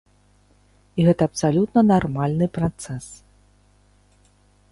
І 1.01 1.03
гэта 1.07 1.23
абсалютна 1.31 1.83
нармальны 1.91 2.47
працэс. 2.57 3.05